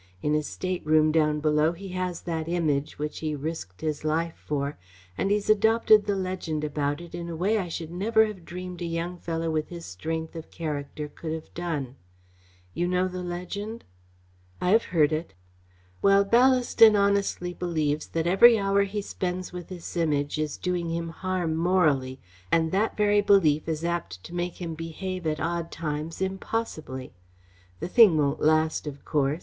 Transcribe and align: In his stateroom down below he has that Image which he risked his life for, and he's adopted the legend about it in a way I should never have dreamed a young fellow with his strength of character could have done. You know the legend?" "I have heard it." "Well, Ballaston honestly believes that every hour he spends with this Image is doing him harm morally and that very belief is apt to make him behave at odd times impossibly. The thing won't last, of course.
In 0.23 0.33
his 0.33 0.47
stateroom 0.47 1.11
down 1.11 1.41
below 1.41 1.73
he 1.73 1.89
has 1.89 2.21
that 2.21 2.47
Image 2.49 2.97
which 2.97 3.19
he 3.19 3.35
risked 3.35 3.81
his 3.81 4.03
life 4.03 4.33
for, 4.35 4.79
and 5.15 5.29
he's 5.29 5.47
adopted 5.47 6.07
the 6.07 6.15
legend 6.15 6.63
about 6.63 7.01
it 7.01 7.13
in 7.13 7.29
a 7.29 7.35
way 7.35 7.59
I 7.59 7.67
should 7.67 7.91
never 7.91 8.25
have 8.25 8.43
dreamed 8.43 8.81
a 8.81 8.85
young 8.85 9.19
fellow 9.19 9.51
with 9.51 9.69
his 9.69 9.85
strength 9.85 10.35
of 10.35 10.49
character 10.49 11.07
could 11.07 11.31
have 11.33 11.53
done. 11.53 11.97
You 12.73 12.87
know 12.87 13.07
the 13.07 13.21
legend?" 13.21 13.83
"I 14.59 14.71
have 14.71 14.85
heard 14.85 15.13
it." 15.13 15.35
"Well, 16.01 16.25
Ballaston 16.25 16.95
honestly 16.97 17.53
believes 17.53 18.07
that 18.07 18.25
every 18.25 18.57
hour 18.57 18.81
he 18.85 19.03
spends 19.03 19.53
with 19.53 19.67
this 19.67 19.95
Image 19.95 20.39
is 20.39 20.57
doing 20.57 20.89
him 20.89 21.09
harm 21.09 21.55
morally 21.55 22.19
and 22.51 22.71
that 22.71 22.97
very 22.97 23.21
belief 23.21 23.69
is 23.69 23.85
apt 23.85 24.23
to 24.23 24.33
make 24.33 24.59
him 24.59 24.73
behave 24.73 25.27
at 25.27 25.39
odd 25.39 25.71
times 25.71 26.21
impossibly. 26.23 27.13
The 27.79 27.87
thing 27.87 28.17
won't 28.17 28.41
last, 28.41 28.87
of 28.87 29.05
course. 29.05 29.39